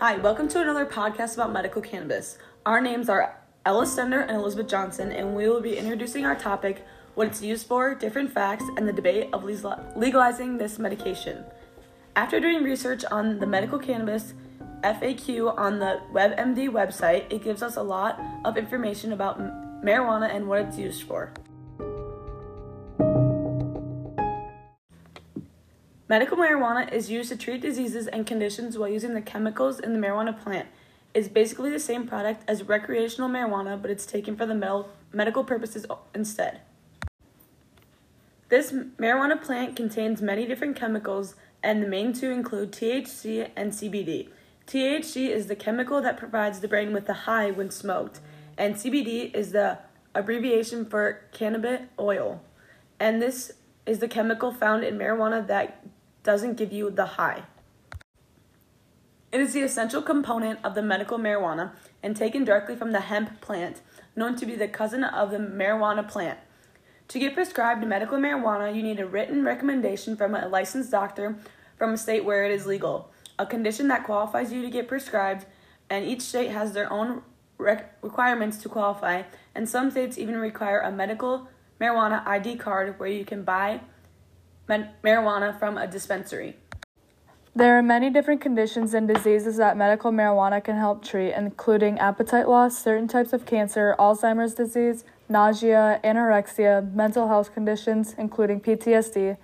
Hi, 0.00 0.16
welcome 0.16 0.46
to 0.50 0.60
another 0.60 0.86
podcast 0.86 1.34
about 1.34 1.52
medical 1.52 1.82
cannabis. 1.82 2.38
Our 2.64 2.80
names 2.80 3.08
are 3.08 3.36
Ella 3.66 3.84
Stender 3.84 4.22
and 4.22 4.36
Elizabeth 4.36 4.68
Johnson, 4.68 5.10
and 5.10 5.34
we 5.34 5.48
will 5.48 5.60
be 5.60 5.76
introducing 5.76 6.24
our 6.24 6.36
topic, 6.36 6.86
what 7.16 7.26
it's 7.26 7.42
used 7.42 7.66
for, 7.66 7.96
different 7.96 8.30
facts, 8.30 8.62
and 8.76 8.86
the 8.86 8.92
debate 8.92 9.28
of 9.32 9.42
legalizing 9.42 10.56
this 10.56 10.78
medication. 10.78 11.42
After 12.14 12.38
doing 12.38 12.62
research 12.62 13.04
on 13.10 13.40
the 13.40 13.46
medical 13.48 13.80
cannabis 13.80 14.34
FAQ 14.84 15.58
on 15.58 15.80
the 15.80 16.00
WebMD 16.12 16.68
website, 16.68 17.24
it 17.32 17.42
gives 17.42 17.60
us 17.60 17.74
a 17.74 17.82
lot 17.82 18.20
of 18.44 18.56
information 18.56 19.12
about 19.12 19.40
marijuana 19.84 20.32
and 20.32 20.46
what 20.46 20.60
it's 20.60 20.78
used 20.78 21.02
for. 21.02 21.32
Medical 26.08 26.38
marijuana 26.38 26.90
is 26.90 27.10
used 27.10 27.28
to 27.28 27.36
treat 27.36 27.60
diseases 27.60 28.06
and 28.06 28.26
conditions 28.26 28.78
while 28.78 28.88
using 28.88 29.12
the 29.12 29.20
chemicals 29.20 29.78
in 29.78 29.92
the 29.92 29.98
marijuana 29.98 30.38
plant. 30.42 30.66
It's 31.12 31.28
basically 31.28 31.70
the 31.70 31.78
same 31.78 32.08
product 32.08 32.44
as 32.48 32.62
recreational 32.62 33.28
marijuana, 33.28 33.80
but 33.80 33.90
it's 33.90 34.06
taken 34.06 34.34
for 34.34 34.46
the 34.46 34.86
medical 35.12 35.44
purposes 35.44 35.84
instead. 36.14 36.62
This 38.48 38.72
marijuana 38.72 39.42
plant 39.42 39.76
contains 39.76 40.22
many 40.22 40.46
different 40.46 40.76
chemicals, 40.76 41.34
and 41.62 41.82
the 41.82 41.88
main 41.88 42.14
two 42.14 42.30
include 42.30 42.72
THC 42.72 43.50
and 43.54 43.72
CBD. 43.72 44.28
THC 44.66 45.28
is 45.28 45.46
the 45.48 45.56
chemical 45.56 46.00
that 46.00 46.16
provides 46.16 46.60
the 46.60 46.68
brain 46.68 46.94
with 46.94 47.04
the 47.04 47.12
high 47.12 47.50
when 47.50 47.70
smoked, 47.70 48.20
and 48.56 48.76
CBD 48.76 49.34
is 49.34 49.52
the 49.52 49.78
abbreviation 50.14 50.86
for 50.86 51.24
cannabis 51.32 51.82
oil. 51.98 52.40
And 52.98 53.20
this 53.20 53.52
is 53.84 53.98
the 53.98 54.08
chemical 54.08 54.52
found 54.52 54.84
in 54.84 54.96
marijuana 54.96 55.46
that 55.46 55.84
doesn't 56.28 56.58
give 56.58 56.74
you 56.74 56.90
the 56.90 57.06
high. 57.16 57.42
It 59.32 59.40
is 59.40 59.54
the 59.54 59.62
essential 59.62 60.02
component 60.02 60.58
of 60.62 60.74
the 60.74 60.82
medical 60.82 61.16
marijuana 61.16 61.72
and 62.02 62.14
taken 62.14 62.44
directly 62.44 62.76
from 62.76 62.92
the 62.92 63.00
hemp 63.00 63.40
plant, 63.40 63.80
known 64.14 64.36
to 64.36 64.44
be 64.44 64.54
the 64.54 64.68
cousin 64.68 65.04
of 65.04 65.30
the 65.30 65.38
marijuana 65.38 66.06
plant. 66.06 66.38
To 67.08 67.18
get 67.18 67.32
prescribed 67.32 67.82
medical 67.86 68.18
marijuana, 68.18 68.76
you 68.76 68.82
need 68.82 69.00
a 69.00 69.06
written 69.06 69.42
recommendation 69.42 70.16
from 70.18 70.34
a 70.34 70.48
licensed 70.48 70.90
doctor 70.90 71.38
from 71.78 71.94
a 71.94 71.96
state 71.96 72.26
where 72.26 72.44
it 72.44 72.52
is 72.52 72.66
legal, 72.66 73.10
a 73.38 73.46
condition 73.46 73.88
that 73.88 74.04
qualifies 74.04 74.52
you 74.52 74.60
to 74.60 74.68
get 74.68 74.86
prescribed, 74.86 75.46
and 75.88 76.04
each 76.04 76.20
state 76.20 76.50
has 76.50 76.72
their 76.74 76.92
own 76.92 77.22
rec- 77.56 77.96
requirements 78.02 78.58
to 78.58 78.68
qualify, 78.68 79.22
and 79.54 79.66
some 79.66 79.90
states 79.90 80.18
even 80.18 80.36
require 80.36 80.80
a 80.80 80.92
medical 80.92 81.48
marijuana 81.80 82.22
ID 82.26 82.56
card 82.56 82.98
where 83.00 83.08
you 83.08 83.24
can 83.24 83.44
buy 83.44 83.80
marijuana 84.68 85.58
from 85.58 85.78
a 85.78 85.86
dispensary. 85.86 86.56
There 87.54 87.76
are 87.76 87.82
many 87.82 88.08
different 88.08 88.40
conditions 88.40 88.94
and 88.94 89.08
diseases 89.08 89.56
that 89.56 89.76
medical 89.76 90.12
marijuana 90.12 90.62
can 90.62 90.76
help 90.76 91.04
treat, 91.04 91.32
including 91.32 91.98
appetite 91.98 92.48
loss, 92.48 92.78
certain 92.78 93.08
types 93.08 93.32
of 93.32 93.46
cancer, 93.46 93.96
Alzheimer's 93.98 94.54
disease, 94.54 95.04
nausea, 95.28 95.98
anorexia, 96.04 96.92
mental 96.94 97.26
health 97.26 97.52
conditions, 97.52 98.14
including 98.16 98.60
PTSD, 98.60 99.36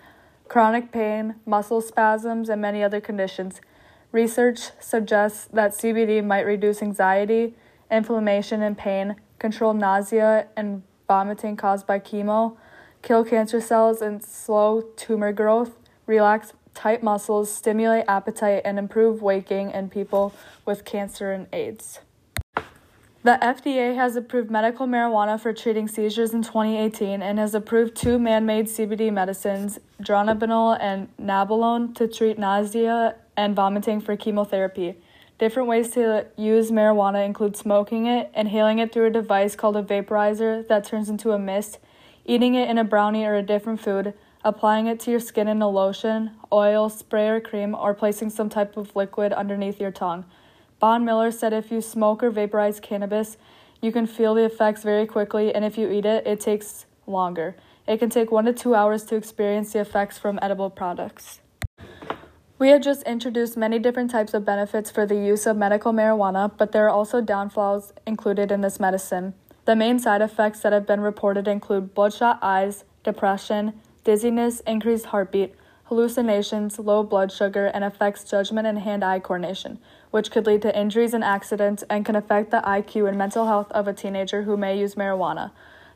chronic 0.47 0.92
pain, 0.92 1.34
muscle 1.45 1.80
spasms, 1.80 2.48
and 2.48 2.62
many 2.62 2.84
other 2.84 3.00
conditions. 3.00 3.61
Research 4.12 4.70
suggests 4.78 5.47
that 5.52 5.72
CBD 5.72 6.25
might 6.25 6.47
reduce 6.47 6.83
anxiety, 6.83 7.55
inflammation, 7.91 8.62
and 8.62 8.78
pain, 8.78 9.17
control 9.41 9.75
nausea 9.75 10.47
and 10.56 10.84
vomiting 11.08 11.56
caused 11.56 11.86
by 11.86 11.98
chemo, 11.98 12.56
kill 13.05 13.22
cancer 13.22 13.60
cells 13.60 14.00
and 14.00 14.24
slow 14.24 14.80
tumor 14.97 15.30
growth, 15.30 15.78
relax 16.06 16.55
tight 16.72 17.02
muscles, 17.02 17.52
stimulate 17.52 18.05
appetite, 18.08 18.62
and 18.64 18.78
improve 18.78 19.20
gain 19.46 19.69
in 19.69 19.91
people 19.91 20.34
with 20.64 20.84
cancer 20.84 21.30
and 21.30 21.46
AIDS. 21.52 22.00
The 23.23 23.39
FDA 23.40 23.95
has 23.95 24.17
approved 24.17 24.51
medical 24.51 24.86
marijuana 24.86 25.39
for 25.39 25.52
treating 25.52 25.86
seizures 25.86 26.34
in 26.34 26.42
2018 26.42 27.23
and 27.23 27.39
has 27.39 27.55
approved 27.55 27.95
two 27.95 28.18
man 28.18 28.45
made 28.45 28.67
CBD 28.67 29.12
medicines, 29.12 29.78
dronabinol 30.02 30.78
and 30.80 31.08
nabilone, 31.18 31.95
to 31.96 32.08
treat 32.08 32.39
nausea 32.39 33.17
and 33.36 33.55
vomiting 33.55 34.01
for 34.01 34.17
chemotherapy. 34.17 34.96
Different 35.39 35.68
ways 35.68 35.90
to 35.90 36.27
use 36.36 36.70
marijuana 36.70 37.24
include 37.24 37.57
smoking 37.57 38.07
it, 38.07 38.30
inhaling 38.34 38.78
it 38.78 38.92
through 38.92 39.07
a 39.07 39.11
device 39.11 39.57
called 39.57 39.77
a 39.77 39.83
vaporizer 39.83 40.67
that 40.68 40.84
turns 40.84 41.08
into 41.08 41.33
a 41.33 41.39
mist, 41.39 41.78
eating 42.24 42.55
it 42.55 42.68
in 42.68 42.79
a 42.79 42.85
brownie 42.85 43.24
or 43.24 43.35
a 43.35 43.42
different 43.42 43.80
food, 43.80 44.14
applying 44.45 44.86
it 44.86 45.01
to 45.01 45.11
your 45.11 45.20
skin 45.20 45.48
in 45.48 45.62
a 45.62 45.68
lotion, 45.68 46.30
oil, 46.52 46.89
spray, 46.89 47.29
or 47.29 47.40
cream, 47.40 47.74
or 47.74 47.95
placing 47.95 48.30
some 48.30 48.48
type 48.48 48.77
of 48.77 48.95
liquid 48.95 49.33
underneath 49.33 49.80
your 49.80 49.90
tongue. 49.90 50.24
Von 50.80 51.05
Miller 51.05 51.30
said 51.30 51.52
if 51.52 51.70
you 51.70 51.80
smoke 51.80 52.23
or 52.23 52.30
vaporize 52.30 52.80
cannabis, 52.80 53.36
you 53.80 53.92
can 53.92 54.07
feel 54.07 54.34
the 54.34 54.45
effects 54.45 54.83
very 54.83 55.07
quickly, 55.07 55.55
and 55.55 55.64
if 55.64 55.79
you 55.79 55.90
eat 55.90 56.05
it, 56.05 56.27
it 56.27 56.40
takes 56.40 56.86
longer. 57.07 57.57
It 57.86 57.98
can 57.98 58.11
take 58.11 58.30
one 58.33 58.46
to 58.46 58.52
two 58.52 58.74
hours 58.74 59.05
to 59.05 59.17
experience 59.17 59.73
the 59.73 59.80
effects 59.80 60.18
from 60.18 60.39
edible 60.40 60.70
products. 60.70 61.40
We 62.58 62.68
have 62.68 62.83
just 62.83 63.02
introduced 63.02 63.57
many 63.57 63.79
different 63.79 64.11
types 64.11 64.33
of 64.33 64.45
benefits 64.45 64.90
for 64.90 65.05
the 65.05 65.17
use 65.17 65.45
of 65.45 65.57
medical 65.57 65.92
marijuana, 65.92 66.51
but 66.57 66.73
there 66.73 66.86
are 66.86 66.90
also 66.90 67.20
downfalls 67.20 67.92
included 68.07 68.51
in 68.51 68.61
this 68.61 68.80
medicine. 68.80 69.34
The 69.64 69.77
main 69.77 69.98
side 69.98 70.20
effects 70.20 70.61
that 70.61 70.73
have 70.73 70.86
been 70.86 71.01
reported 71.01 71.48
include 71.48 71.95
bloodshot 71.95 72.39
eyes, 72.42 72.85
depression, 73.02 73.80
dizziness, 74.05 74.61
increased 74.61 75.07
heartbeat, 75.07 75.55
hallucinations, 75.85 76.79
low 76.79 77.02
blood 77.02 77.33
sugar, 77.33 77.67
and 77.67 77.83
affects 77.83 78.25
judgment 78.25 78.67
and 78.67 78.79
hand 78.79 79.02
eye 79.02 79.20
coordination, 79.20 79.79
which 80.11 80.30
could 80.30 80.47
lead 80.47 80.61
to 80.63 80.79
injuries 80.79 81.14
and 81.14 81.25
accidents 81.25 81.83
and 81.89 82.05
can 82.05 82.14
affect 82.14 82.51
the 82.51 82.61
IQ 82.61 83.08
and 83.08 83.17
mental 83.17 83.47
health 83.47 83.70
of 83.73 83.89
a 83.89 83.95
teenager 83.95 84.42
who 84.42 84.57
may 84.57 84.79
use 84.79 84.97
marijuana. 84.97 85.51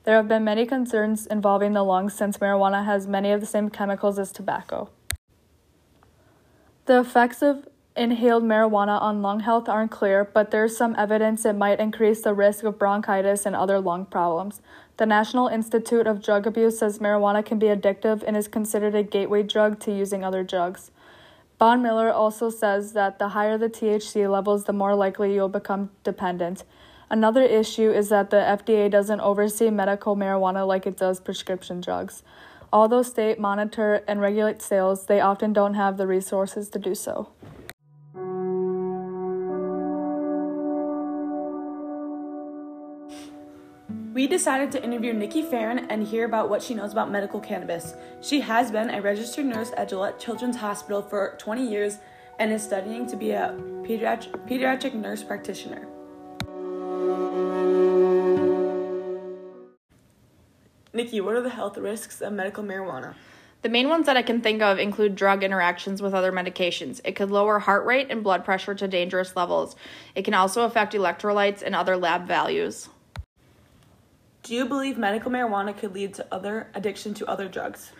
There 0.04 0.16
have 0.16 0.28
been 0.28 0.44
many 0.44 0.64
concerns 0.64 1.26
involving 1.26 1.74
the 1.74 1.82
lungs 1.82 2.14
since 2.14 2.38
marijuana 2.38 2.86
has 2.86 3.06
many 3.06 3.32
of 3.32 3.40
the 3.40 3.46
same 3.46 3.68
chemicals 3.68 4.18
as 4.18 4.32
tobacco. 4.32 4.88
The 6.86 7.00
effects 7.00 7.42
of 7.42 7.68
inhaled 7.98 8.44
marijuana 8.44 9.00
on 9.02 9.20
lung 9.20 9.40
health 9.40 9.68
aren't 9.68 9.90
clear, 9.90 10.24
but 10.24 10.50
there's 10.50 10.76
some 10.76 10.94
evidence 10.96 11.44
it 11.44 11.54
might 11.54 11.80
increase 11.80 12.22
the 12.22 12.32
risk 12.32 12.64
of 12.64 12.78
bronchitis 12.78 13.44
and 13.44 13.56
other 13.56 13.80
lung 13.80 14.06
problems. 14.06 14.62
The 14.96 15.06
National 15.06 15.48
Institute 15.48 16.06
of 16.06 16.22
Drug 16.22 16.46
Abuse 16.46 16.78
says 16.78 16.98
marijuana 16.98 17.44
can 17.44 17.58
be 17.58 17.66
addictive 17.66 18.22
and 18.22 18.36
is 18.36 18.48
considered 18.48 18.94
a 18.94 19.02
gateway 19.02 19.42
drug 19.42 19.80
to 19.80 19.92
using 19.92 20.24
other 20.24 20.44
drugs. 20.44 20.90
Bon 21.58 21.82
Miller 21.82 22.10
also 22.10 22.50
says 22.50 22.92
that 22.92 23.18
the 23.18 23.30
higher 23.30 23.58
the 23.58 23.68
THC 23.68 24.30
levels, 24.30 24.64
the 24.64 24.72
more 24.72 24.94
likely 24.94 25.34
you'll 25.34 25.48
become 25.48 25.90
dependent. 26.04 26.62
Another 27.10 27.42
issue 27.42 27.90
is 27.90 28.10
that 28.10 28.30
the 28.30 28.36
FDA 28.36 28.90
doesn't 28.90 29.20
oversee 29.20 29.70
medical 29.70 30.14
marijuana 30.14 30.66
like 30.66 30.86
it 30.86 30.96
does 30.96 31.20
prescription 31.20 31.80
drugs. 31.80 32.22
Although 32.72 33.02
state 33.02 33.40
monitor 33.40 34.04
and 34.06 34.20
regulate 34.20 34.62
sales, 34.62 35.06
they 35.06 35.20
often 35.20 35.52
don't 35.52 35.74
have 35.74 35.96
the 35.96 36.06
resources 36.06 36.68
to 36.70 36.78
do 36.78 36.94
so. 36.94 37.30
We 44.18 44.26
decided 44.26 44.72
to 44.72 44.82
interview 44.82 45.12
Nikki 45.12 45.42
Farron 45.42 45.86
and 45.90 46.04
hear 46.04 46.24
about 46.24 46.50
what 46.50 46.60
she 46.60 46.74
knows 46.74 46.90
about 46.90 47.08
medical 47.08 47.38
cannabis. 47.38 47.94
She 48.20 48.40
has 48.40 48.72
been 48.72 48.90
a 48.90 49.00
registered 49.00 49.46
nurse 49.46 49.70
at 49.76 49.90
Gillette 49.90 50.18
Children's 50.18 50.56
Hospital 50.56 51.02
for 51.02 51.36
20 51.38 51.64
years 51.64 51.98
and 52.40 52.52
is 52.52 52.60
studying 52.60 53.06
to 53.06 53.16
be 53.16 53.30
a 53.30 53.54
pediatric, 53.84 54.32
pediatric 54.48 54.94
nurse 54.94 55.22
practitioner. 55.22 55.86
Nikki, 60.92 61.20
what 61.20 61.36
are 61.36 61.40
the 61.40 61.50
health 61.50 61.78
risks 61.78 62.20
of 62.20 62.32
medical 62.32 62.64
marijuana? 62.64 63.14
The 63.62 63.68
main 63.68 63.88
ones 63.88 64.06
that 64.06 64.16
I 64.16 64.22
can 64.22 64.40
think 64.40 64.62
of 64.62 64.80
include 64.80 65.14
drug 65.14 65.44
interactions 65.44 66.02
with 66.02 66.12
other 66.12 66.32
medications. 66.32 67.00
It 67.04 67.14
could 67.14 67.30
lower 67.30 67.60
heart 67.60 67.86
rate 67.86 68.08
and 68.10 68.24
blood 68.24 68.44
pressure 68.44 68.74
to 68.74 68.88
dangerous 68.88 69.36
levels. 69.36 69.76
It 70.16 70.24
can 70.24 70.34
also 70.34 70.64
affect 70.64 70.94
electrolytes 70.94 71.62
and 71.62 71.76
other 71.76 71.96
lab 71.96 72.26
values. 72.26 72.88
Do 74.48 74.54
you 74.54 74.64
believe 74.64 74.96
medical 74.96 75.30
marijuana 75.30 75.76
could 75.76 75.92
lead 75.92 76.14
to 76.14 76.26
other 76.32 76.68
addiction 76.74 77.12
to 77.12 77.26
other 77.26 77.48
drugs? 77.48 77.92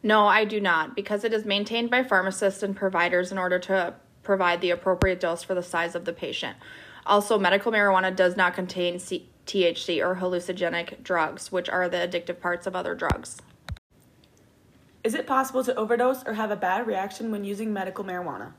No, 0.00 0.28
I 0.28 0.44
do 0.44 0.60
not, 0.60 0.94
because 0.94 1.24
it 1.24 1.32
is 1.32 1.44
maintained 1.44 1.90
by 1.90 2.04
pharmacists 2.04 2.62
and 2.62 2.76
providers 2.76 3.32
in 3.32 3.36
order 3.36 3.58
to 3.58 3.94
provide 4.22 4.60
the 4.60 4.70
appropriate 4.70 5.18
dose 5.18 5.42
for 5.42 5.56
the 5.56 5.62
size 5.62 5.96
of 5.96 6.04
the 6.04 6.12
patient. 6.12 6.56
Also, 7.04 7.36
medical 7.36 7.72
marijuana 7.72 8.14
does 8.14 8.36
not 8.36 8.54
contain 8.54 9.00
C- 9.00 9.28
THC 9.44 10.00
or 10.00 10.14
hallucinogenic 10.14 11.02
drugs, 11.02 11.50
which 11.50 11.68
are 11.68 11.88
the 11.88 11.96
addictive 11.96 12.38
parts 12.38 12.68
of 12.68 12.76
other 12.76 12.94
drugs. 12.94 13.38
Is 15.02 15.14
it 15.14 15.26
possible 15.26 15.64
to 15.64 15.74
overdose 15.74 16.22
or 16.24 16.34
have 16.34 16.52
a 16.52 16.56
bad 16.56 16.86
reaction 16.86 17.32
when 17.32 17.42
using 17.42 17.72
medical 17.72 18.04
marijuana? 18.04 18.52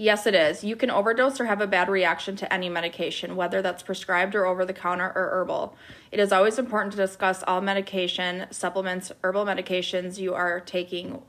Yes, 0.00 0.26
it 0.26 0.34
is. 0.34 0.64
You 0.64 0.76
can 0.76 0.90
overdose 0.90 1.38
or 1.40 1.44
have 1.44 1.60
a 1.60 1.66
bad 1.66 1.90
reaction 1.90 2.34
to 2.36 2.50
any 2.50 2.70
medication, 2.70 3.36
whether 3.36 3.60
that's 3.60 3.82
prescribed 3.82 4.34
or 4.34 4.46
over 4.46 4.64
the 4.64 4.72
counter 4.72 5.12
or 5.14 5.28
herbal. 5.30 5.76
It 6.10 6.18
is 6.18 6.32
always 6.32 6.58
important 6.58 6.92
to 6.92 6.96
discuss 6.96 7.44
all 7.46 7.60
medication, 7.60 8.46
supplements, 8.50 9.12
herbal 9.22 9.44
medications 9.44 10.16
you 10.16 10.32
are 10.32 10.58
taking 10.58 11.20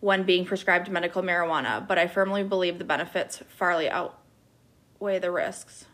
when 0.00 0.22
being 0.22 0.46
prescribed 0.46 0.90
medical 0.90 1.22
marijuana, 1.22 1.86
but 1.86 1.98
I 1.98 2.06
firmly 2.06 2.42
believe 2.42 2.78
the 2.78 2.84
benefits 2.86 3.42
farly 3.60 3.90
outweigh 3.90 5.18
the 5.18 5.30
risks. 5.30 5.84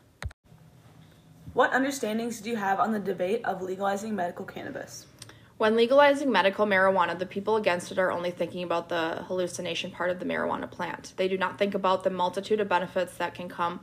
What 1.53 1.73
understandings 1.73 2.41
do 2.41 2.49
you 2.49 2.55
have 2.55 2.79
on 2.79 2.93
the 2.93 3.01
debate 3.01 3.45
of 3.45 3.61
legalizing 3.61 4.15
medical 4.15 4.45
cannabis? 4.45 5.07
When 5.57 5.77
legalizing 5.77 6.33
medical 6.33 6.67
marijuana, 6.67 7.17
the 7.17 7.27
people 7.27 7.57
against 7.57 7.93
it 7.93 7.99
are 7.99 8.11
only 8.11 8.33
thinking 8.33 8.65
about 8.65 8.89
the 8.89 9.25
hallucination 9.29 9.93
part 9.93 10.11
of 10.11 10.19
the 10.19 10.25
marijuana 10.25 10.69
plant. 10.69 11.13
They 11.17 11.29
do 11.29 11.39
not 11.39 11.59
think 11.59 11.75
about 11.75 12.03
the 12.03 12.11
multitude 12.11 12.59
of 12.61 12.69
benefits 12.69 13.17
that 13.19 13.35
can 13.35 13.49
come 13.49 13.81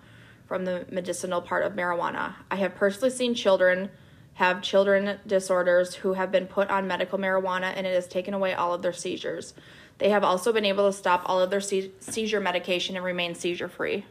from 0.47 0.65
the 0.65 0.85
medicinal 0.91 1.41
part 1.41 1.63
of 1.63 1.73
marijuana. 1.73 2.35
I 2.51 2.57
have 2.57 2.75
personally 2.75 3.09
seen 3.09 3.33
children 3.35 3.89
have 4.33 4.62
children 4.62 5.19
disorders 5.25 5.95
who 5.95 6.13
have 6.13 6.31
been 6.31 6.47
put 6.47 6.69
on 6.69 6.88
medical 6.88 7.18
marijuana 7.18 7.73
and 7.75 7.88
it 7.88 7.94
has 7.94 8.07
taken 8.07 8.33
away 8.33 8.53
all 8.53 8.73
of 8.73 8.81
their 8.81 8.94
seizures. 8.94 9.53
They 9.97 10.09
have 10.09 10.23
also 10.23 10.51
been 10.51 10.65
able 10.65 10.91
to 10.91 10.97
stop 10.97 11.21
all 11.25 11.39
of 11.39 11.50
their 11.51 11.62
seizure 11.62 12.39
medication 12.39 12.95
and 12.95 13.06
remain 13.06 13.35
seizure 13.35 13.68
free. 13.69 14.06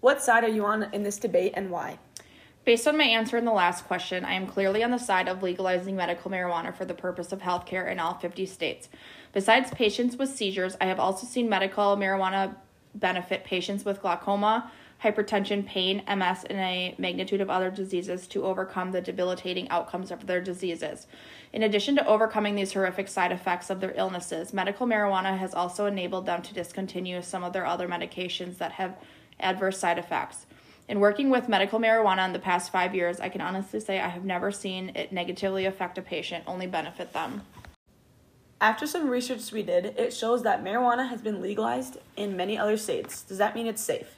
What 0.00 0.22
side 0.22 0.44
are 0.44 0.48
you 0.48 0.64
on 0.64 0.84
in 0.94 1.02
this 1.02 1.18
debate 1.18 1.52
and 1.56 1.70
why? 1.70 1.98
Based 2.70 2.86
on 2.86 2.96
my 2.96 3.02
answer 3.02 3.36
in 3.36 3.44
the 3.44 3.50
last 3.50 3.84
question, 3.88 4.24
I 4.24 4.34
am 4.34 4.46
clearly 4.46 4.84
on 4.84 4.92
the 4.92 4.98
side 4.98 5.26
of 5.26 5.42
legalizing 5.42 5.96
medical 5.96 6.30
marijuana 6.30 6.72
for 6.72 6.84
the 6.84 6.94
purpose 6.94 7.32
of 7.32 7.40
healthcare 7.40 7.90
in 7.90 7.98
all 7.98 8.14
50 8.14 8.46
states. 8.46 8.88
Besides 9.32 9.72
patients 9.72 10.16
with 10.16 10.28
seizures, 10.28 10.76
I 10.80 10.84
have 10.84 11.00
also 11.00 11.26
seen 11.26 11.48
medical 11.48 11.96
marijuana 11.96 12.54
benefit 12.94 13.42
patients 13.42 13.84
with 13.84 14.00
glaucoma, 14.00 14.70
hypertension, 15.02 15.66
pain, 15.66 16.04
MS, 16.06 16.44
and 16.48 16.60
a 16.60 16.94
magnitude 16.96 17.40
of 17.40 17.50
other 17.50 17.72
diseases 17.72 18.28
to 18.28 18.44
overcome 18.44 18.92
the 18.92 19.00
debilitating 19.00 19.68
outcomes 19.68 20.12
of 20.12 20.28
their 20.28 20.40
diseases. 20.40 21.08
In 21.52 21.64
addition 21.64 21.96
to 21.96 22.06
overcoming 22.06 22.54
these 22.54 22.72
horrific 22.72 23.08
side 23.08 23.32
effects 23.32 23.70
of 23.70 23.80
their 23.80 23.94
illnesses, 23.96 24.52
medical 24.52 24.86
marijuana 24.86 25.36
has 25.36 25.54
also 25.54 25.86
enabled 25.86 26.26
them 26.26 26.40
to 26.42 26.54
discontinue 26.54 27.20
some 27.20 27.42
of 27.42 27.52
their 27.52 27.66
other 27.66 27.88
medications 27.88 28.58
that 28.58 28.70
have 28.70 28.96
adverse 29.40 29.80
side 29.80 29.98
effects. 29.98 30.46
In 30.90 30.98
working 30.98 31.30
with 31.30 31.48
medical 31.48 31.78
marijuana 31.78 32.26
in 32.26 32.32
the 32.32 32.40
past 32.40 32.72
five 32.72 32.96
years, 32.96 33.20
I 33.20 33.28
can 33.28 33.40
honestly 33.40 33.78
say 33.78 34.00
I 34.00 34.08
have 34.08 34.24
never 34.24 34.50
seen 34.50 34.90
it 34.96 35.12
negatively 35.12 35.64
affect 35.64 35.98
a 35.98 36.02
patient, 36.02 36.42
only 36.48 36.66
benefit 36.66 37.12
them. 37.12 37.42
After 38.60 38.88
some 38.88 39.08
research 39.08 39.52
we 39.52 39.62
did, 39.62 39.84
it 39.96 40.12
shows 40.12 40.42
that 40.42 40.64
marijuana 40.64 41.08
has 41.08 41.22
been 41.22 41.40
legalized 41.40 41.98
in 42.16 42.36
many 42.36 42.58
other 42.58 42.76
states. 42.76 43.22
Does 43.22 43.38
that 43.38 43.54
mean 43.54 43.68
it's 43.68 43.80
safe? 43.80 44.16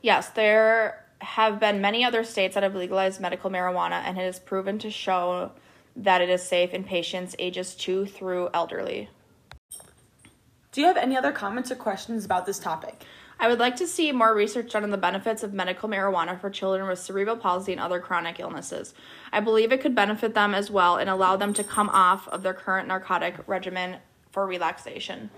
Yes, 0.00 0.30
there 0.30 1.04
have 1.18 1.60
been 1.60 1.82
many 1.82 2.06
other 2.06 2.24
states 2.24 2.54
that 2.54 2.62
have 2.62 2.74
legalized 2.74 3.20
medical 3.20 3.50
marijuana, 3.50 4.02
and 4.02 4.16
it 4.16 4.24
is 4.24 4.38
proven 4.38 4.78
to 4.78 4.90
show 4.90 5.52
that 5.94 6.22
it 6.22 6.30
is 6.30 6.42
safe 6.42 6.72
in 6.72 6.84
patients 6.84 7.36
ages 7.38 7.74
2 7.74 8.06
through 8.06 8.48
elderly. 8.54 9.10
Do 10.72 10.80
you 10.80 10.86
have 10.86 10.96
any 10.96 11.18
other 11.18 11.32
comments 11.32 11.70
or 11.70 11.74
questions 11.74 12.24
about 12.24 12.46
this 12.46 12.58
topic? 12.58 13.04
I 13.42 13.48
would 13.48 13.58
like 13.58 13.74
to 13.76 13.88
see 13.88 14.12
more 14.12 14.32
research 14.32 14.70
done 14.70 14.84
on 14.84 14.90
the 14.90 14.96
benefits 14.96 15.42
of 15.42 15.52
medical 15.52 15.88
marijuana 15.88 16.40
for 16.40 16.48
children 16.48 16.86
with 16.86 17.00
cerebral 17.00 17.36
palsy 17.36 17.72
and 17.72 17.80
other 17.80 17.98
chronic 17.98 18.38
illnesses. 18.38 18.94
I 19.32 19.40
believe 19.40 19.72
it 19.72 19.80
could 19.80 19.96
benefit 19.96 20.34
them 20.34 20.54
as 20.54 20.70
well 20.70 20.96
and 20.96 21.10
allow 21.10 21.34
them 21.34 21.52
to 21.54 21.64
come 21.64 21.88
off 21.88 22.28
of 22.28 22.44
their 22.44 22.54
current 22.54 22.86
narcotic 22.86 23.34
regimen 23.48 23.96
for 24.30 24.46
relaxation. 24.46 25.30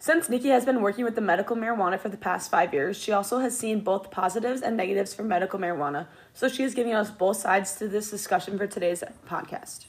Since 0.00 0.28
Nikki 0.28 0.48
has 0.48 0.64
been 0.64 0.82
working 0.82 1.04
with 1.04 1.14
the 1.14 1.20
medical 1.20 1.54
marijuana 1.54 2.00
for 2.00 2.08
the 2.08 2.16
past 2.16 2.50
five 2.50 2.74
years, 2.74 2.98
she 2.98 3.12
also 3.12 3.38
has 3.38 3.56
seen 3.56 3.84
both 3.84 4.10
positives 4.10 4.60
and 4.60 4.76
negatives 4.76 5.14
for 5.14 5.22
medical 5.22 5.60
marijuana, 5.60 6.08
so 6.34 6.48
she 6.48 6.64
is 6.64 6.74
giving 6.74 6.94
us 6.94 7.12
both 7.12 7.36
sides 7.36 7.76
to 7.76 7.86
this 7.86 8.10
discussion 8.10 8.58
for 8.58 8.66
today's 8.66 9.04
podcast. 9.24 9.86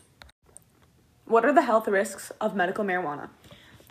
What 1.26 1.44
are 1.44 1.54
the 1.54 1.64
health 1.64 1.88
risks 1.88 2.32
of 2.40 2.56
medical 2.56 2.86
marijuana? 2.86 3.30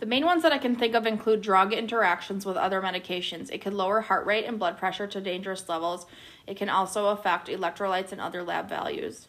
The 0.01 0.07
main 0.07 0.25
ones 0.25 0.41
that 0.41 0.51
I 0.51 0.57
can 0.57 0.75
think 0.75 0.95
of 0.95 1.05
include 1.05 1.43
drug 1.43 1.73
interactions 1.73 2.43
with 2.43 2.57
other 2.57 2.81
medications. 2.81 3.51
It 3.51 3.61
could 3.61 3.75
lower 3.75 4.01
heart 4.01 4.25
rate 4.25 4.45
and 4.45 4.57
blood 4.57 4.79
pressure 4.79 5.05
to 5.05 5.21
dangerous 5.21 5.69
levels. 5.69 6.07
It 6.47 6.57
can 6.57 6.69
also 6.69 7.09
affect 7.09 7.47
electrolytes 7.47 8.11
and 8.11 8.19
other 8.19 8.41
lab 8.41 8.67
values. 8.67 9.27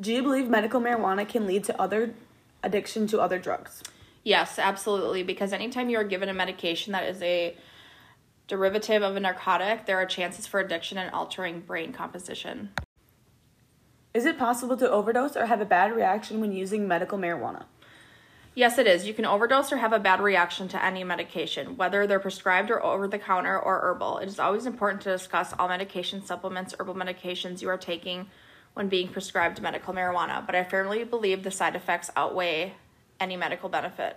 Do 0.00 0.12
you 0.12 0.22
believe 0.22 0.48
medical 0.48 0.80
marijuana 0.80 1.28
can 1.28 1.48
lead 1.48 1.64
to 1.64 1.82
other 1.82 2.14
addiction 2.62 3.08
to 3.08 3.20
other 3.20 3.40
drugs? 3.40 3.82
Yes, 4.22 4.56
absolutely. 4.56 5.24
Because 5.24 5.52
anytime 5.52 5.90
you 5.90 5.98
are 5.98 6.04
given 6.04 6.28
a 6.28 6.32
medication 6.32 6.92
that 6.92 7.08
is 7.08 7.20
a 7.22 7.56
derivative 8.46 9.02
of 9.02 9.16
a 9.16 9.20
narcotic, 9.20 9.86
there 9.86 9.96
are 9.96 10.06
chances 10.06 10.46
for 10.46 10.60
addiction 10.60 10.96
and 10.96 11.12
altering 11.12 11.58
brain 11.58 11.92
composition. 11.92 12.70
Is 14.14 14.26
it 14.26 14.38
possible 14.38 14.76
to 14.76 14.88
overdose 14.88 15.36
or 15.36 15.46
have 15.46 15.60
a 15.60 15.64
bad 15.64 15.92
reaction 15.92 16.40
when 16.40 16.52
using 16.52 16.86
medical 16.86 17.18
marijuana? 17.18 17.64
Yes, 18.56 18.78
it 18.78 18.86
is. 18.86 19.06
You 19.06 19.12
can 19.12 19.26
overdose 19.26 19.70
or 19.70 19.76
have 19.76 19.92
a 19.92 19.98
bad 19.98 20.18
reaction 20.18 20.66
to 20.68 20.82
any 20.82 21.04
medication, 21.04 21.76
whether 21.76 22.06
they're 22.06 22.18
prescribed 22.18 22.70
or 22.70 22.82
over 22.82 23.06
the 23.06 23.18
counter 23.18 23.60
or 23.60 23.80
herbal. 23.82 24.16
It 24.16 24.28
is 24.28 24.38
always 24.38 24.64
important 24.64 25.02
to 25.02 25.10
discuss 25.10 25.52
all 25.58 25.68
medication 25.68 26.24
supplements, 26.24 26.74
herbal 26.80 26.94
medications 26.94 27.60
you 27.60 27.68
are 27.68 27.76
taking 27.76 28.30
when 28.72 28.88
being 28.88 29.08
prescribed 29.08 29.60
medical 29.60 29.92
marijuana, 29.92 30.44
but 30.46 30.54
I 30.54 30.64
firmly 30.64 31.04
believe 31.04 31.42
the 31.42 31.50
side 31.50 31.76
effects 31.76 32.10
outweigh 32.16 32.72
any 33.20 33.36
medical 33.36 33.68
benefit. 33.68 34.16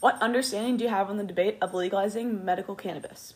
What 0.00 0.20
understanding 0.20 0.76
do 0.76 0.82
you 0.82 0.90
have 0.90 1.08
on 1.08 1.18
the 1.18 1.24
debate 1.24 1.56
of 1.62 1.72
legalizing 1.72 2.44
medical 2.44 2.74
cannabis? 2.74 3.34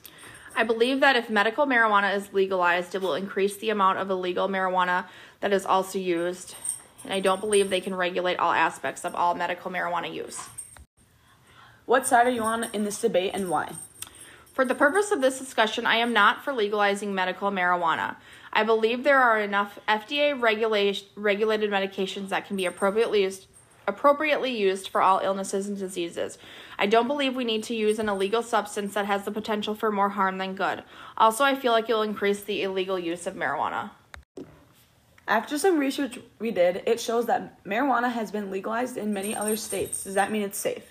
I 0.57 0.65
believe 0.65 0.99
that 1.01 1.15
if 1.15 1.31
medical 1.31 1.67
marijuana 1.67 2.17
is 2.17 2.33
legalized, 2.33 2.97
it 2.97 3.01
will 3.03 3.15
increase 3.15 3.59
the 3.59 3.71
amount 3.71 3.99
of 3.99 4.11
illegal 4.11 4.49
marijuana 4.49 5.05
that 5.39 5.53
is 5.53 5.65
also 5.65 6.01
used 6.01 6.57
and 7.05 7.13
I 7.13 7.21
don't 7.21 7.41
believe 7.41 7.71
they 7.71 7.81
can 7.81 7.95
regulate 7.95 8.39
all 8.39 8.53
aspects 8.53 9.05
of 9.05 9.15
all 9.15 9.35
medical 9.35 9.71
marijuana 9.71 10.13
use. 10.13 10.49
What 11.87 12.07
side 12.07 12.27
are 12.27 12.31
you 12.31 12.43
on 12.43 12.65
in 12.73 12.85
this 12.85 13.01
debate 13.01 13.33
and 13.35 13.51
why? 13.51 13.75
For 14.53 14.65
the 14.65 14.75
purpose 14.75 15.11
of 15.11 15.21
this 15.21 15.39
discussion, 15.39 15.85
I 15.85 15.97
am 15.97 16.13
not 16.13 16.45
for 16.45 16.53
legalizing 16.53 17.15
medical 17.15 17.51
marijuana. 17.51 18.17
I 18.53 18.63
believe 18.63 19.03
there 19.03 19.21
are 19.21 19.41
enough 19.41 19.79
FDA 19.89 20.41
regulated 20.41 21.71
medications 21.71 22.29
that 22.29 22.47
can 22.47 22.57
be 22.57 22.65
appropriately 22.65 23.25
used, 23.25 23.47
appropriately 23.89 24.57
used 24.57 24.89
for 24.89 25.03
all 25.03 25.19
illnesses 25.19 25.67
and 25.67 25.77
diseases. 25.77 26.39
I 26.79 26.87
don't 26.87 27.09
believe 27.09 27.35
we 27.35 27.45
need 27.45 27.65
to 27.65 27.75
use 27.75 27.99
an 27.99 28.09
illegal 28.09 28.45
substance 28.45 28.95
that 28.95 29.07
has 29.07 29.25
the 29.25 29.33
potential 29.33 29.75
for 29.75 29.91
more 29.91 30.11
harm 30.11 30.39
than 30.39 30.55
good. 30.55 30.85
Also, 31.19 31.43
I 31.43 31.57
feel 31.57 31.73
like 31.73 31.91
it 31.91 31.95
will 31.95 32.03
increase 32.03 32.43
the 32.43 32.63
illegal 32.63 32.99
use 32.99 33.27
of 33.27 33.35
marijuana. 33.35 33.91
After 35.27 35.57
some 35.57 35.79
research 35.79 36.19
we 36.39 36.51
did, 36.51 36.83
it 36.87 37.01
shows 37.01 37.27
that 37.27 37.65
marijuana 37.65 38.13
has 38.13 38.31
been 38.31 38.51
legalized 38.51 38.97
in 38.97 39.15
many 39.15 39.35
other 39.35 39.57
states. 39.57 40.05
Does 40.05 40.15
that 40.15 40.31
mean 40.31 40.43
it's 40.43 40.59
safe? 40.59 40.85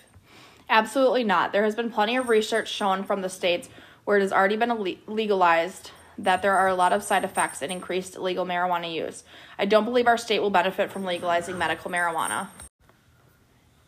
Absolutely 0.68 1.22
not. 1.22 1.52
There 1.52 1.64
has 1.64 1.76
been 1.76 1.90
plenty 1.90 2.16
of 2.16 2.28
research 2.28 2.68
shown 2.68 3.04
from 3.04 3.22
the 3.22 3.28
states 3.28 3.68
where 4.04 4.16
it 4.18 4.22
has 4.22 4.32
already 4.32 4.56
been 4.56 4.96
legalized 5.06 5.92
that 6.18 6.42
there 6.42 6.56
are 6.56 6.68
a 6.68 6.74
lot 6.74 6.92
of 6.92 7.02
side 7.02 7.24
effects 7.24 7.62
and 7.62 7.70
increased 7.70 8.18
legal 8.18 8.44
marijuana 8.44 8.92
use. 8.92 9.24
I 9.58 9.66
don't 9.66 9.84
believe 9.84 10.06
our 10.06 10.18
state 10.18 10.40
will 10.40 10.50
benefit 10.50 10.90
from 10.90 11.04
legalizing 11.04 11.58
medical 11.58 11.90
marijuana. 11.90 12.48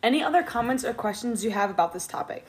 Any 0.03 0.23
other 0.23 0.43
comments 0.43 0.85
or 0.85 0.93
questions 0.93 1.45
you 1.45 1.51
have 1.51 1.71
about 1.71 1.93
this 1.93 2.07
topic? 2.07 2.47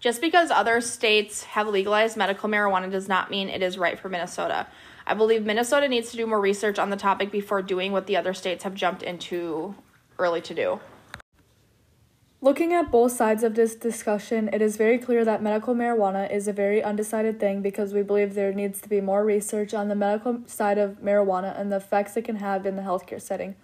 Just 0.00 0.20
because 0.20 0.50
other 0.50 0.80
states 0.80 1.44
have 1.44 1.68
legalized 1.68 2.16
medical 2.16 2.48
marijuana 2.48 2.90
does 2.90 3.08
not 3.08 3.30
mean 3.30 3.48
it 3.48 3.62
is 3.62 3.78
right 3.78 3.98
for 3.98 4.08
Minnesota. 4.08 4.66
I 5.06 5.14
believe 5.14 5.46
Minnesota 5.46 5.86
needs 5.86 6.10
to 6.10 6.16
do 6.16 6.26
more 6.26 6.40
research 6.40 6.80
on 6.80 6.90
the 6.90 6.96
topic 6.96 7.30
before 7.30 7.62
doing 7.62 7.92
what 7.92 8.06
the 8.06 8.16
other 8.16 8.34
states 8.34 8.64
have 8.64 8.74
jumped 8.74 9.04
into 9.04 9.76
early 10.18 10.40
to 10.40 10.54
do. 10.54 10.80
Looking 12.40 12.72
at 12.72 12.90
both 12.90 13.12
sides 13.12 13.42
of 13.42 13.54
this 13.54 13.74
discussion, 13.76 14.50
it 14.52 14.60
is 14.60 14.76
very 14.76 14.98
clear 14.98 15.24
that 15.24 15.42
medical 15.42 15.74
marijuana 15.74 16.30
is 16.30 16.48
a 16.48 16.52
very 16.52 16.82
undecided 16.82 17.38
thing 17.38 17.62
because 17.62 17.94
we 17.94 18.02
believe 18.02 18.34
there 18.34 18.52
needs 18.52 18.80
to 18.80 18.88
be 18.88 19.00
more 19.00 19.24
research 19.24 19.72
on 19.72 19.88
the 19.88 19.94
medical 19.94 20.40
side 20.46 20.76
of 20.76 21.00
marijuana 21.02 21.58
and 21.58 21.72
the 21.72 21.76
effects 21.76 22.16
it 22.16 22.24
can 22.24 22.36
have 22.36 22.66
in 22.66 22.76
the 22.76 22.82
healthcare 22.82 23.22
setting. 23.22 23.54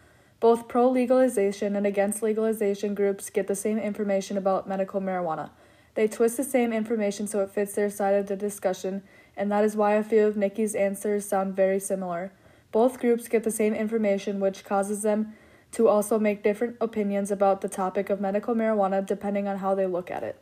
Both 0.41 0.69
pro 0.69 0.89
legalization 0.89 1.77
and 1.77 1.87
against 1.87 2.23
legalization 2.23 2.95
groups 2.95 3.31
get 3.31 3.47
the 3.47 3.55
same 3.55 3.79
information 3.79 4.37
about 4.37 4.69
medical 4.69 5.01
marijuana. 5.01 5.51
They 5.95 6.09
twist 6.09 6.37
the 6.37 6.45
same 6.45 6.73
information 6.73 7.27
so 7.27 7.41
it 7.41 7.51
fits 7.51 7.75
their 7.75 7.91
side 7.91 8.15
of 8.15 8.27
the 8.27 8.37
discussion 8.37 9.03
and 9.37 9.51
that 9.51 9.65
is 9.65 9.77
why 9.77 9.95
a 9.95 10.05
few 10.05 10.27
of 10.27 10.37
Nikki's 10.37 10.75
answers 10.75 11.29
sound 11.29 11.57
very 11.57 11.79
similar. 11.79 12.33
Both 12.71 13.01
groups 13.01 13.29
get 13.29 13.45
the 13.45 13.51
same 13.51 13.75
information, 13.75 14.41
which 14.41 14.65
causes 14.65 15.03
them 15.03 15.35
to 15.73 15.89
also 15.89 16.19
make 16.19 16.43
different 16.43 16.77
opinions 16.81 17.31
about 17.31 17.61
the 17.61 17.69
topic 17.69 18.11
of 18.11 18.21
medical 18.21 18.55
marijuana 18.55 19.05
depending 19.05 19.49
on 19.49 19.59
how 19.59 19.75
they 19.75 19.87
look 19.87 20.11
at 20.11 20.23
it. 20.23 20.37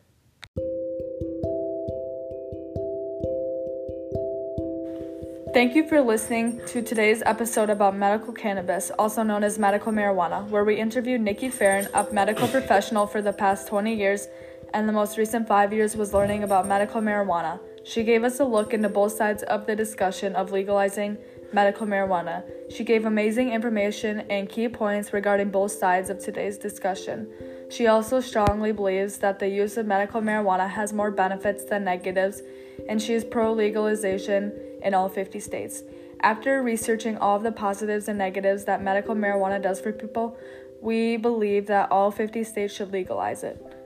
Thank 5.52 5.74
you 5.74 5.88
for 5.88 6.00
listening 6.00 6.60
to 6.68 6.80
today's 6.80 7.24
episode 7.26 7.70
about 7.70 7.96
medical 7.96 8.32
cannabis, 8.32 8.92
also 8.92 9.24
known 9.24 9.42
as 9.42 9.58
medical 9.58 9.90
marijuana, 9.90 10.48
where 10.48 10.62
we 10.62 10.76
interviewed 10.76 11.20
Nikki 11.20 11.50
Farron, 11.50 11.88
a 11.92 12.06
medical 12.12 12.46
professional 12.46 13.04
for 13.08 13.20
the 13.20 13.32
past 13.32 13.66
20 13.66 13.92
years, 13.92 14.28
and 14.72 14.88
the 14.88 14.92
most 14.92 15.18
recent 15.18 15.48
five 15.48 15.72
years 15.72 15.96
was 15.96 16.14
learning 16.14 16.44
about 16.44 16.68
medical 16.68 17.00
marijuana. 17.00 17.58
She 17.82 18.04
gave 18.04 18.24
us 18.24 18.40
a 18.40 18.44
look 18.44 18.74
into 18.74 18.88
both 18.88 19.12
sides 19.12 19.42
of 19.44 19.66
the 19.66 19.74
discussion 19.74 20.34
of 20.34 20.52
legalizing 20.52 21.16
medical 21.52 21.86
marijuana. 21.86 22.44
She 22.70 22.84
gave 22.84 23.04
amazing 23.04 23.50
information 23.50 24.20
and 24.30 24.48
key 24.48 24.68
points 24.68 25.12
regarding 25.12 25.50
both 25.50 25.72
sides 25.72 26.10
of 26.10 26.18
today's 26.18 26.58
discussion. 26.58 27.28
She 27.70 27.86
also 27.86 28.20
strongly 28.20 28.72
believes 28.72 29.18
that 29.18 29.38
the 29.38 29.48
use 29.48 29.76
of 29.76 29.86
medical 29.86 30.20
marijuana 30.20 30.68
has 30.68 30.92
more 30.92 31.10
benefits 31.10 31.64
than 31.64 31.84
negatives, 31.84 32.42
and 32.88 33.00
she 33.00 33.14
is 33.14 33.24
pro 33.24 33.52
legalization 33.52 34.52
in 34.82 34.94
all 34.94 35.08
50 35.08 35.40
states. 35.40 35.82
After 36.22 36.62
researching 36.62 37.16
all 37.16 37.36
of 37.36 37.42
the 37.42 37.52
positives 37.52 38.08
and 38.08 38.18
negatives 38.18 38.64
that 38.66 38.82
medical 38.82 39.14
marijuana 39.14 39.60
does 39.62 39.80
for 39.80 39.92
people, 39.92 40.36
we 40.80 41.16
believe 41.16 41.66
that 41.66 41.90
all 41.90 42.10
50 42.10 42.44
states 42.44 42.74
should 42.74 42.92
legalize 42.92 43.42
it. 43.42 43.79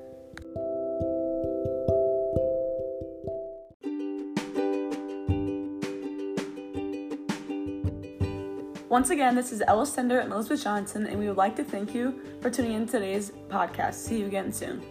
Once 8.95 9.11
again, 9.11 9.35
this 9.35 9.51
is 9.51 9.61
Ella 9.67 9.83
Stender 9.83 10.23
and 10.23 10.33
Elizabeth 10.33 10.63
Johnson, 10.63 11.05
and 11.09 11.19
we 11.19 11.27
would 11.27 11.37
like 11.37 11.57
to 11.57 11.65
thank 11.65 11.97
you 11.97 12.21
for 12.41 12.49
tuning 12.49 12.75
in 12.75 12.87
today's 12.87 13.33
podcast. 13.49 13.95
See 13.95 14.21
you 14.21 14.27
again 14.27 14.53
soon. 14.53 14.85